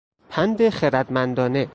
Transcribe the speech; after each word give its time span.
پند 0.29 0.69
خردمندانه 0.69 1.69